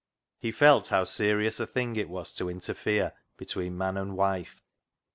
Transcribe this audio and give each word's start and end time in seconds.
He 0.39 0.51
felt 0.51 0.87
how 0.87 1.03
serious 1.03 1.59
a 1.59 1.67
thing 1.67 1.95
it 1.95 2.09
was 2.09 2.33
to 2.33 2.49
interfere 2.49 3.13
between 3.37 3.77
man 3.77 3.97
and 3.97 4.17
wife. 4.17 4.59